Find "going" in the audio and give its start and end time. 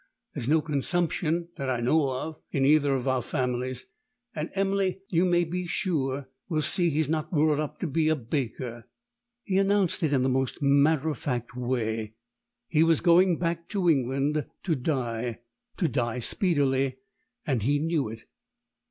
12.99-13.37